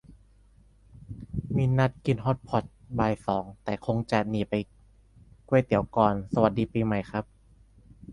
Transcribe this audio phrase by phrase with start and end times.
[1.55, 2.63] มีนัดกินฮอตพอต
[2.99, 4.53] บ่ายสอง แต่คงจะหนีไป
[5.47, 7.23] ก๋วยเตี๋ยวก่อน สวัสดีปีใหม่ครับ